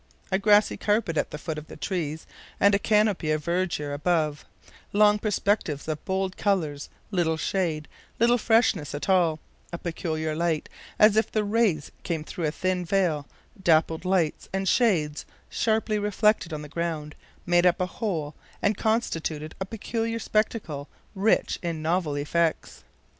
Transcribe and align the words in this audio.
A 0.31 0.39
grassy 0.39 0.77
carpet 0.77 1.15
at 1.15 1.29
the 1.29 1.37
foot 1.37 1.59
of 1.59 1.67
the 1.67 1.77
trees, 1.77 2.25
and 2.59 2.73
a 2.73 2.79
canopy 2.79 3.29
of 3.29 3.45
verdure 3.45 3.93
above, 3.93 4.43
long 4.93 5.19
perspectives 5.19 5.87
of 5.87 6.03
bold 6.05 6.37
colors, 6.37 6.89
little 7.11 7.37
shade, 7.37 7.87
little 8.17 8.39
freshness 8.39 8.95
at 8.95 9.07
all, 9.09 9.39
a 9.71 9.77
peculiar 9.77 10.35
light, 10.35 10.69
as 10.97 11.17
if 11.17 11.31
the 11.31 11.43
rays 11.43 11.91
came 12.01 12.23
through 12.23 12.47
a 12.47 12.51
thin 12.51 12.83
veil, 12.83 13.27
dappled 13.61 14.03
lights 14.03 14.49
and 14.51 14.67
shades 14.67 15.23
sharply 15.51 15.99
reflected 15.99 16.51
on 16.51 16.63
the 16.63 16.67
ground, 16.67 17.13
made 17.45 17.67
up 17.67 17.79
a 17.79 17.85
whole, 17.85 18.33
and 18.59 18.77
constituted 18.77 19.53
a 19.59 19.65
peculiar 19.65 20.17
spectacle 20.17 20.89
rich 21.13 21.59
in 21.61 21.83
novel 21.83 22.15
effects. 22.15 22.83